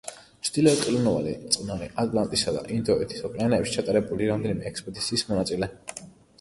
ჩრდილოეთ 0.47 0.79
ყინულოვანი, 0.85 1.33
წყნარი, 1.55 1.89
ატლანტისა 2.05 2.55
და 2.57 2.65
ინდოეთის 2.79 3.23
ოკეანეებში 3.31 3.77
ჩატარებული 3.79 4.33
რამდენიმე 4.33 4.69
ექსპედიციის 4.73 5.29
მონაწილე. 5.33 5.75